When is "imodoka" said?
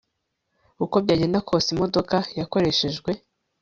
1.75-2.15